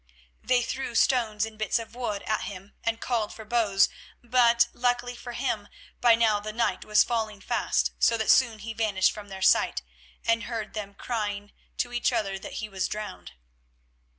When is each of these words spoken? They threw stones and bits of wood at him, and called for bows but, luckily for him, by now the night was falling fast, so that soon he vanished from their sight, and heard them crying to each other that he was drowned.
They 0.43 0.63
threw 0.63 0.95
stones 0.95 1.45
and 1.45 1.59
bits 1.59 1.77
of 1.77 1.93
wood 1.93 2.23
at 2.23 2.45
him, 2.45 2.73
and 2.83 2.99
called 2.99 3.31
for 3.31 3.45
bows 3.45 3.87
but, 4.23 4.67
luckily 4.73 5.15
for 5.15 5.33
him, 5.33 5.67
by 5.99 6.15
now 6.15 6.39
the 6.39 6.51
night 6.51 6.83
was 6.83 7.03
falling 7.03 7.39
fast, 7.39 7.91
so 7.99 8.17
that 8.17 8.31
soon 8.31 8.57
he 8.57 8.73
vanished 8.73 9.11
from 9.11 9.29
their 9.29 9.43
sight, 9.43 9.83
and 10.25 10.45
heard 10.45 10.73
them 10.73 10.95
crying 10.95 11.51
to 11.77 11.93
each 11.93 12.11
other 12.11 12.39
that 12.39 12.53
he 12.53 12.67
was 12.67 12.87
drowned. 12.87 13.33